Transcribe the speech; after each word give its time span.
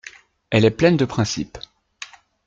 Elle 0.49 0.65
est 0.65 0.71
pleine 0.71 0.97
de 0.97 1.05
principes. 1.05 1.59